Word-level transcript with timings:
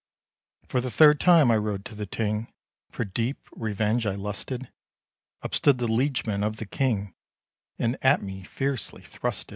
For 0.65 0.81
the 0.81 0.89
third 0.89 1.19
time 1.19 1.51
rode 1.51 1.81
I 1.81 1.89
to 1.91 1.95
the 1.95 2.07
Ting, 2.07 2.51
For 2.89 3.05
deep 3.05 3.37
revenge 3.51 4.07
I 4.07 4.15
lusted; 4.15 4.71
Up 5.43 5.53
stood 5.53 5.77
the 5.77 5.85
liege 5.87 6.25
man 6.25 6.43
of 6.43 6.55
the 6.55 6.65
King, 6.65 7.13
And 7.77 7.99
at 8.01 8.23
me 8.23 8.41
fiercely 8.41 9.03
thrusted. 9.03 9.49